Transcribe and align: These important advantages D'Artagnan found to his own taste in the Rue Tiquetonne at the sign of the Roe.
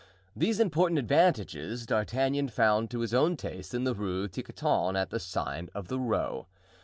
These 0.35 0.59
important 0.59 0.97
advantages 0.97 1.85
D'Artagnan 1.85 2.47
found 2.47 2.89
to 2.89 3.01
his 3.01 3.13
own 3.13 3.37
taste 3.37 3.75
in 3.75 3.83
the 3.83 3.93
Rue 3.93 4.27
Tiquetonne 4.27 4.95
at 4.95 5.11
the 5.11 5.19
sign 5.19 5.69
of 5.75 5.89
the 5.89 5.99
Roe. 5.99 6.47